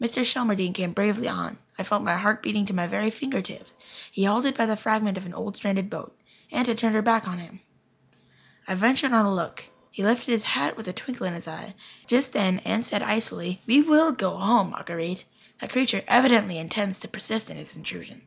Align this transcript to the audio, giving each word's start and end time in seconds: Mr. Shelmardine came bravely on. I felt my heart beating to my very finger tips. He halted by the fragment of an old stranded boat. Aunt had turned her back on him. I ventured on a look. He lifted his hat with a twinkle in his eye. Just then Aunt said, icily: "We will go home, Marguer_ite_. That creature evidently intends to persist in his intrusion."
Mr. 0.00 0.24
Shelmardine 0.24 0.72
came 0.72 0.94
bravely 0.94 1.28
on. 1.28 1.58
I 1.78 1.82
felt 1.82 2.02
my 2.02 2.16
heart 2.16 2.42
beating 2.42 2.64
to 2.64 2.72
my 2.72 2.86
very 2.86 3.10
finger 3.10 3.42
tips. 3.42 3.74
He 4.10 4.24
halted 4.24 4.56
by 4.56 4.64
the 4.64 4.74
fragment 4.74 5.18
of 5.18 5.26
an 5.26 5.34
old 5.34 5.54
stranded 5.54 5.90
boat. 5.90 6.18
Aunt 6.50 6.66
had 6.66 6.78
turned 6.78 6.94
her 6.94 7.02
back 7.02 7.28
on 7.28 7.36
him. 7.36 7.60
I 8.66 8.74
ventured 8.74 9.12
on 9.12 9.26
a 9.26 9.34
look. 9.34 9.66
He 9.90 10.02
lifted 10.02 10.30
his 10.32 10.44
hat 10.44 10.78
with 10.78 10.88
a 10.88 10.94
twinkle 10.94 11.26
in 11.26 11.34
his 11.34 11.46
eye. 11.46 11.74
Just 12.06 12.32
then 12.32 12.60
Aunt 12.60 12.86
said, 12.86 13.02
icily: 13.02 13.60
"We 13.66 13.82
will 13.82 14.12
go 14.12 14.38
home, 14.38 14.72
Marguer_ite_. 14.72 15.24
That 15.60 15.72
creature 15.72 16.04
evidently 16.08 16.56
intends 16.56 16.98
to 17.00 17.08
persist 17.08 17.50
in 17.50 17.58
his 17.58 17.76
intrusion." 17.76 18.22